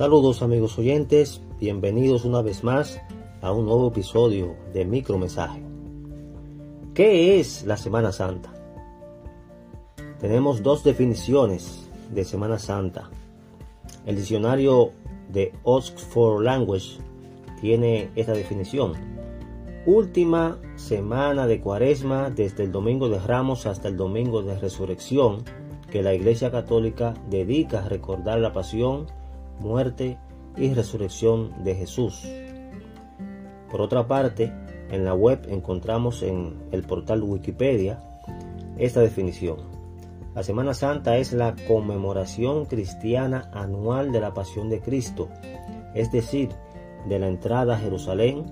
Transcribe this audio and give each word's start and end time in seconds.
Saludos 0.00 0.40
amigos 0.40 0.78
oyentes, 0.78 1.42
bienvenidos 1.60 2.24
una 2.24 2.40
vez 2.40 2.64
más 2.64 2.98
a 3.42 3.52
un 3.52 3.66
nuevo 3.66 3.88
episodio 3.88 4.56
de 4.72 4.86
Micromensaje. 4.86 5.62
¿Qué 6.94 7.38
es 7.38 7.64
la 7.66 7.76
Semana 7.76 8.10
Santa? 8.10 8.50
Tenemos 10.18 10.62
dos 10.62 10.84
definiciones 10.84 11.86
de 12.14 12.24
Semana 12.24 12.58
Santa. 12.58 13.10
El 14.06 14.16
diccionario 14.16 14.92
de 15.28 15.52
Oxford 15.64 16.44
Language 16.44 16.96
tiene 17.60 18.08
esta 18.16 18.32
definición. 18.32 18.94
Última 19.84 20.56
semana 20.76 21.46
de 21.46 21.60
cuaresma 21.60 22.30
desde 22.30 22.64
el 22.64 22.72
domingo 22.72 23.10
de 23.10 23.18
Ramos 23.18 23.66
hasta 23.66 23.88
el 23.88 23.98
domingo 23.98 24.40
de 24.40 24.58
resurrección 24.58 25.44
que 25.92 26.02
la 26.02 26.14
Iglesia 26.14 26.50
Católica 26.50 27.12
dedica 27.28 27.84
a 27.84 27.88
recordar 27.90 28.38
la 28.38 28.54
pasión, 28.54 29.19
muerte 29.60 30.18
y 30.56 30.74
resurrección 30.74 31.62
de 31.62 31.74
Jesús. 31.74 32.26
Por 33.70 33.80
otra 33.80 34.08
parte, 34.08 34.52
en 34.90 35.04
la 35.04 35.14
web 35.14 35.46
encontramos 35.48 36.22
en 36.22 36.54
el 36.72 36.82
portal 36.82 37.22
Wikipedia 37.22 38.02
esta 38.78 39.00
definición. 39.00 39.58
La 40.34 40.42
Semana 40.42 40.74
Santa 40.74 41.16
es 41.18 41.32
la 41.32 41.54
conmemoración 41.68 42.64
cristiana 42.66 43.50
anual 43.52 44.12
de 44.12 44.20
la 44.20 44.32
pasión 44.32 44.68
de 44.68 44.80
Cristo, 44.80 45.28
es 45.94 46.10
decir, 46.10 46.50
de 47.08 47.18
la 47.18 47.28
entrada 47.28 47.74
a 47.74 47.78
Jerusalén, 47.78 48.44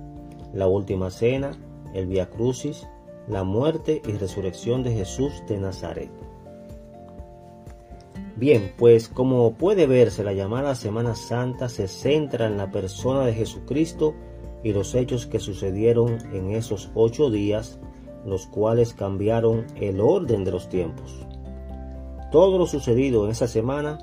la 0.53 0.67
última 0.67 1.11
cena, 1.11 1.53
el 1.95 2.07
Via 2.07 2.29
Crucis, 2.31 2.87
la 3.29 3.45
muerte 3.45 4.03
y 4.07 4.13
resurrección 4.13 4.83
de 4.83 4.93
Jesús 4.93 5.43
de 5.49 5.59
Nazaret. 5.59 6.28
Bien, 8.39 8.73
pues 8.79 9.09
como 9.09 9.55
puede 9.55 9.89
verse, 9.89 10.23
la 10.23 10.33
llamada 10.33 10.77
Semana 10.77 11.17
Santa 11.17 11.69
se 11.69 11.89
centra 11.89 12.47
en 12.47 12.57
la 12.57 12.71
persona 12.71 13.27
de 13.27 13.35
Jesucristo 13.35 14.15
y 14.63 14.73
los 14.73 14.95
hechos 14.95 15.27
que 15.27 15.41
sucedieron 15.41 16.19
en 16.33 16.53
esos 16.53 16.89
ocho 16.95 17.31
días, 17.31 17.81
los 18.25 18.47
cuales 18.47 18.95
cambiaron 18.95 19.67
el 19.75 20.01
orden 20.01 20.45
de 20.45 20.53
los 20.53 20.69
tiempos. 20.69 21.27
Todo 22.31 22.59
lo 22.59 22.67
sucedido 22.67 23.25
en 23.25 23.33
esa 23.33 23.49
semana 23.49 23.99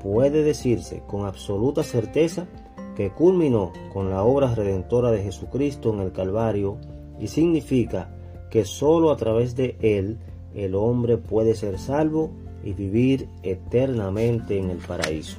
puede 0.00 0.44
decirse 0.44 1.02
con 1.08 1.26
absoluta 1.26 1.82
certeza 1.82 2.46
que 2.94 3.10
culminó 3.10 3.72
con 3.92 4.08
la 4.08 4.22
obra 4.22 4.54
redentora 4.54 5.10
de 5.10 5.24
Jesucristo 5.24 5.92
en 5.92 5.98
el 5.98 6.12
Calvario 6.12 6.76
y 7.18 7.26
significa 7.26 8.14
que 8.52 8.64
sólo 8.64 9.10
a 9.10 9.16
través 9.16 9.56
de 9.56 9.76
él 9.80 10.20
el 10.54 10.76
hombre 10.76 11.16
puede 11.16 11.56
ser 11.56 11.76
salvo 11.76 12.30
y 12.62 12.72
vivir 12.72 13.28
eternamente 13.42 14.58
en 14.58 14.70
el 14.70 14.78
paraíso. 14.78 15.38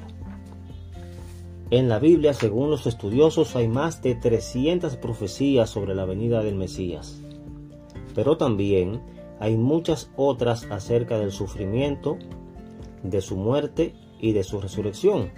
En 1.69 1.87
la 1.87 1.99
Biblia, 1.99 2.33
según 2.33 2.69
los 2.69 2.85
estudiosos, 2.85 3.55
hay 3.55 3.67
más 3.67 4.01
de 4.01 4.15
300 4.15 4.97
profecías 4.97 5.69
sobre 5.69 5.95
la 5.95 6.05
venida 6.05 6.43
del 6.43 6.55
Mesías, 6.55 7.21
pero 8.13 8.35
también 8.35 9.01
hay 9.39 9.55
muchas 9.55 10.11
otras 10.17 10.65
acerca 10.69 11.17
del 11.17 11.31
sufrimiento, 11.31 12.17
de 13.03 13.21
su 13.21 13.37
muerte 13.37 13.95
y 14.19 14.33
de 14.33 14.43
su 14.43 14.59
resurrección. 14.59 15.31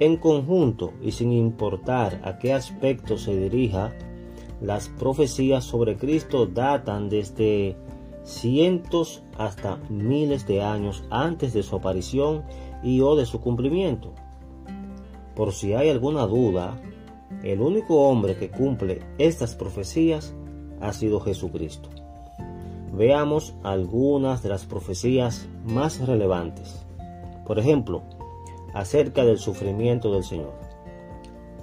En 0.00 0.16
conjunto 0.16 0.92
y 1.02 1.10
sin 1.10 1.32
importar 1.32 2.20
a 2.24 2.38
qué 2.38 2.52
aspecto 2.52 3.18
se 3.18 3.36
dirija, 3.36 3.92
las 4.60 4.88
profecías 4.88 5.64
sobre 5.64 5.96
Cristo 5.96 6.46
datan 6.46 7.08
desde 7.08 7.76
cientos 8.28 9.22
hasta 9.38 9.78
miles 9.88 10.46
de 10.46 10.62
años 10.62 11.02
antes 11.10 11.54
de 11.54 11.62
su 11.62 11.76
aparición 11.76 12.44
y 12.82 13.00
o 13.00 13.16
de 13.16 13.24
su 13.24 13.40
cumplimiento. 13.40 14.12
Por 15.34 15.52
si 15.52 15.72
hay 15.72 15.88
alguna 15.88 16.26
duda, 16.26 16.78
el 17.42 17.60
único 17.60 18.08
hombre 18.08 18.36
que 18.36 18.50
cumple 18.50 19.00
estas 19.16 19.54
profecías 19.54 20.34
ha 20.80 20.92
sido 20.92 21.20
Jesucristo. 21.20 21.88
Veamos 22.92 23.54
algunas 23.62 24.42
de 24.42 24.50
las 24.50 24.66
profecías 24.66 25.48
más 25.64 25.98
relevantes. 26.06 26.84
Por 27.46 27.58
ejemplo, 27.58 28.02
acerca 28.74 29.24
del 29.24 29.38
sufrimiento 29.38 30.12
del 30.12 30.24
Señor. 30.24 30.52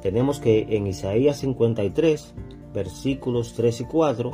Tenemos 0.02 0.40
que 0.40 0.76
en 0.76 0.88
Isaías 0.88 1.38
53, 1.38 2.34
versículos 2.74 3.54
3 3.54 3.82
y 3.82 3.86
4, 3.86 4.32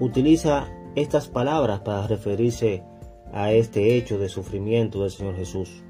utiliza 0.00 0.68
estas 0.94 1.28
palabras 1.28 1.80
para 1.80 2.06
referirse 2.06 2.82
a 3.32 3.52
este 3.52 3.96
hecho 3.96 4.18
de 4.18 4.28
sufrimiento 4.28 5.02
del 5.02 5.10
Señor 5.10 5.36
Jesús. 5.36 5.82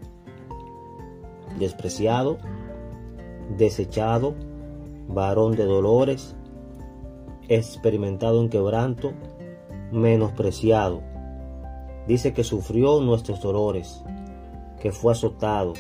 Despreciado, 1.59 2.39
desechado, 3.57 4.35
varón 5.09 5.57
de 5.57 5.65
dolores, 5.65 6.37
experimentado 7.49 8.41
en 8.41 8.49
quebranto, 8.49 9.13
menospreciado. 9.91 11.03
Dice 12.07 12.33
que 12.33 12.45
sufrió 12.45 13.01
nuestros 13.01 13.41
dolores, 13.41 14.03
que 14.81 14.93
fue 14.93 15.13
azotado, 15.13 15.75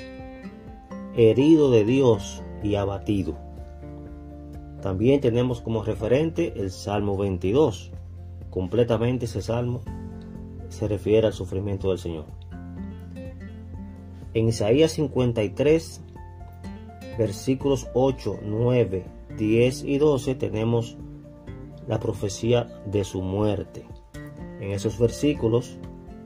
herido 1.14 1.70
de 1.70 1.84
Dios 1.84 2.42
y 2.62 2.75
abatido. 2.75 3.34
También 4.82 5.20
tenemos 5.20 5.60
como 5.60 5.82
referente 5.82 6.54
el 6.56 6.70
Salmo 6.70 7.16
22, 7.16 7.92
completamente 8.50 9.24
ese 9.24 9.42
salmo 9.42 9.80
se 10.68 10.88
refiere 10.88 11.26
al 11.26 11.32
sufrimiento 11.32 11.90
del 11.90 11.98
Señor. 11.98 12.26
En 14.34 14.48
Isaías 14.48 14.92
53, 14.92 16.02
versículos 17.18 17.88
8, 17.94 18.40
9, 18.44 19.04
10 19.36 19.84
y 19.84 19.98
12 19.98 20.34
tenemos 20.36 20.96
la 21.88 21.98
profecía 21.98 22.68
de 22.86 23.04
su 23.04 23.22
muerte. 23.22 23.84
En 24.60 24.70
esos 24.70 24.98
versículos 24.98 25.78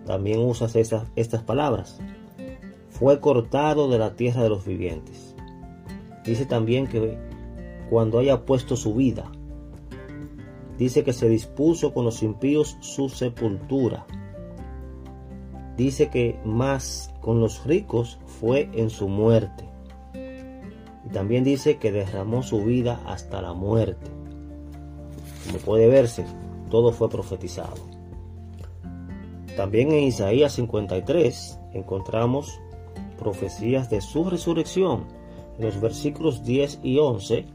también 0.05 0.41
usas 0.41 0.77
estas, 0.77 1.07
estas 1.17 1.43
palabras. 1.43 1.99
Fue 2.91 3.21
cortado 3.21 3.89
de 3.89 3.99
la 3.99 4.15
tierra 4.17 4.43
de 4.43 4.51
los 4.51 4.67
vivientes. 4.67 5.35
Dice 6.25 6.45
también 6.45 6.87
que 6.87 7.19
cuando 7.89 8.19
haya 8.19 8.45
puesto 8.45 8.77
su 8.77 8.95
vida, 8.95 9.31
Dice 10.79 11.05
que 11.05 11.13
se 11.13 11.29
dispuso 11.29 11.95
con 11.95 12.05
los 12.05 12.23
impíos 12.23 12.77
su 12.81 13.09
sepultura. 13.09 14.07
Dice 15.77 16.09
que 16.09 16.39
más 16.45 17.13
con 17.21 17.41
los 17.41 17.65
ricos 17.65 18.19
fue 18.27 18.71
en 18.75 18.91
su 18.91 19.09
muerte. 19.09 19.65
Y 20.15 21.09
también 21.13 21.45
dice 21.45 21.77
que 21.77 21.93
derramó 21.93 22.43
su 22.43 22.65
vida 22.65 23.01
hasta 23.07 23.43
la 23.43 23.53
muerte. 23.53 24.11
Como 25.47 25.59
puede 25.59 25.87
verse, 25.87 26.25
todo 26.71 26.93
fue 26.93 27.09
profetizado. 27.09 27.75
También 29.57 29.93
en 29.93 30.05
Isaías 30.05 30.55
53 30.55 31.61
encontramos 31.75 32.61
profecías 33.19 33.91
de 33.91 34.01
su 34.01 34.25
resurrección. 34.25 35.05
En 35.59 35.67
los 35.67 35.81
versículos 35.81 36.45
10 36.45 36.81
y 36.83 36.99
11 36.99 37.47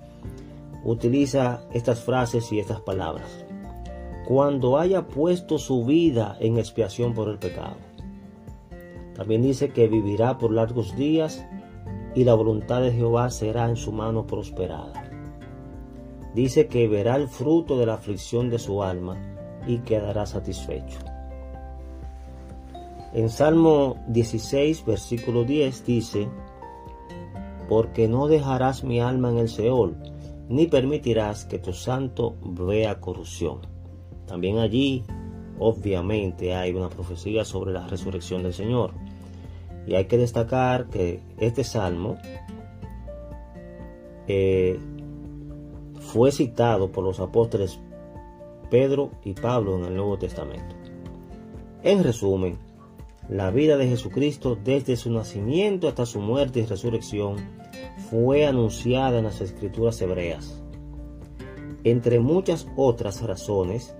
utiliza 0.84 1.62
estas 1.74 2.02
frases 2.02 2.52
y 2.52 2.60
estas 2.60 2.82
palabras. 2.82 3.46
Cuando 4.28 4.78
haya 4.78 5.08
puesto 5.08 5.58
su 5.58 5.86
vida 5.86 6.38
en 6.40 6.58
expiación 6.58 7.14
por 7.14 7.30
el 7.30 7.40
pecado. 7.40 7.78
También 9.16 9.42
dice 9.42 9.70
que 9.70 9.88
vivirá 9.88 10.38
por 10.38 10.52
largos 10.54 10.96
días 10.96 11.46
y 12.16 12.24
la 12.24 12.34
voluntad 12.34 12.82
de 12.82 12.92
Jehová 12.92 13.30
será 13.30 13.70
en 13.70 13.76
su 13.76 13.92
mano 13.92 14.26
prosperada. 14.26 15.10
Dice 16.34 16.68
que 16.68 16.88
verá 16.88 17.16
el 17.16 17.28
fruto 17.28 17.78
de 17.78 17.86
la 17.86 17.96
aflicción 17.96 18.50
de 18.50 18.60
su 18.60 18.84
alma 18.84 19.18
y 19.68 19.80
quedará 19.80 20.26
satisfecho. 20.26 21.00
En 23.14 23.30
Salmo 23.30 23.96
16, 24.08 24.86
versículo 24.86 25.44
10 25.44 25.86
dice, 25.86 26.30
Porque 27.68 28.08
no 28.08 28.28
dejarás 28.28 28.84
mi 28.84 29.00
alma 29.00 29.32
en 29.32 29.40
el 29.40 29.50
Seol, 29.50 29.98
ni 30.50 30.66
permitirás 30.66 31.46
que 31.46 31.60
tu 31.60 31.74
santo 31.74 32.36
vea 32.42 33.00
corrupción. 33.00 33.60
También 34.26 34.58
allí, 34.58 35.06
obviamente, 35.60 36.56
hay 36.56 36.74
una 36.74 36.90
profecía 36.90 37.46
sobre 37.46 37.72
la 37.72 37.88
resurrección 37.88 38.44
del 38.44 38.54
Señor. 38.54 38.94
Y 39.88 39.94
hay 39.96 40.06
que 40.06 40.18
destacar 40.18 40.88
que 40.90 41.22
este 41.38 41.64
salmo 41.64 42.18
eh, 44.28 44.80
fue 46.00 46.32
citado 46.32 46.92
por 46.92 47.04
los 47.04 47.20
apóstoles 47.20 47.80
Pedro 48.72 49.12
y 49.24 49.34
Pablo 49.34 49.78
en 49.78 49.86
el 49.86 49.96
Nuevo 49.96 50.18
Testamento. 50.18 50.76
En 51.84 52.04
resumen, 52.04 52.58
la 53.30 53.52
vida 53.52 53.78
de 53.78 53.88
Jesucristo 53.88 54.58
desde 54.64 54.96
su 54.96 55.12
nacimiento 55.12 55.88
hasta 55.88 56.08
su 56.08 56.20
muerte 56.20 56.60
y 56.60 56.66
resurrección 56.66 57.59
fue 58.10 58.46
anunciada 58.46 59.20
en 59.20 59.26
las 59.26 59.42
escrituras 59.42 60.02
hebreas. 60.02 60.64
Entre 61.84 62.20
muchas 62.20 62.68
otras 62.76 63.22
razones, 63.22 63.96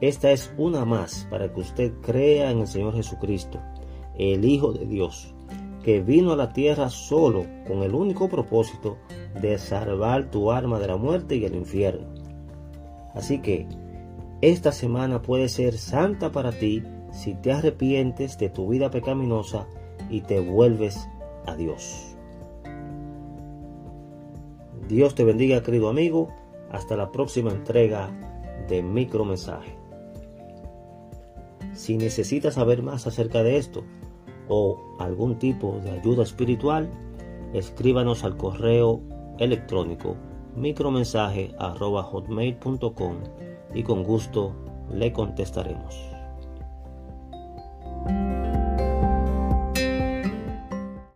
esta 0.00 0.30
es 0.30 0.52
una 0.56 0.84
más 0.84 1.26
para 1.30 1.52
que 1.52 1.60
usted 1.60 1.92
crea 2.00 2.50
en 2.50 2.60
el 2.60 2.66
Señor 2.66 2.94
Jesucristo, 2.94 3.60
el 4.18 4.44
Hijo 4.44 4.72
de 4.72 4.86
Dios, 4.86 5.34
que 5.82 6.00
vino 6.00 6.32
a 6.32 6.36
la 6.36 6.52
tierra 6.52 6.90
solo 6.90 7.44
con 7.66 7.82
el 7.82 7.94
único 7.94 8.28
propósito 8.28 8.98
de 9.40 9.58
salvar 9.58 10.30
tu 10.30 10.50
alma 10.50 10.78
de 10.78 10.88
la 10.88 10.96
muerte 10.96 11.36
y 11.36 11.44
el 11.44 11.54
infierno. 11.54 12.06
Así 13.14 13.40
que 13.40 13.66
esta 14.40 14.72
semana 14.72 15.22
puede 15.22 15.48
ser 15.48 15.78
santa 15.78 16.30
para 16.30 16.52
ti 16.52 16.82
si 17.12 17.34
te 17.34 17.52
arrepientes 17.52 18.36
de 18.38 18.48
tu 18.48 18.68
vida 18.68 18.90
pecaminosa 18.90 19.66
y 20.10 20.20
te 20.20 20.40
vuelves 20.40 21.08
a 21.46 21.54
Dios. 21.56 22.13
Dios 24.88 25.14
te 25.14 25.24
bendiga, 25.24 25.62
querido 25.62 25.88
amigo. 25.88 26.28
Hasta 26.70 26.96
la 26.96 27.10
próxima 27.12 27.50
entrega 27.50 28.10
de 28.68 28.82
Micromensaje. 28.82 29.76
Si 31.72 31.96
necesitas 31.96 32.54
saber 32.54 32.82
más 32.82 33.06
acerca 33.06 33.42
de 33.42 33.56
esto 33.56 33.84
o 34.48 34.78
algún 34.98 35.38
tipo 35.38 35.80
de 35.82 35.90
ayuda 35.90 36.22
espiritual, 36.22 36.90
escríbanos 37.52 38.24
al 38.24 38.36
correo 38.36 39.00
electrónico 39.38 40.16
micromensaje.hotmail.com 40.56 43.16
y 43.74 43.82
con 43.82 44.04
gusto 44.04 44.54
le 44.92 45.12
contestaremos. 45.12 46.13